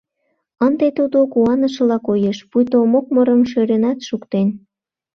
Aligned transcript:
Ынде 0.67 0.87
тудо 0.97 1.17
куанышыла 1.33 1.97
коеш, 2.07 2.37
пуйто 2.49 2.77
мокмырым 2.93 3.41
шӧренат 3.51 3.99
шуктен. 4.07 4.47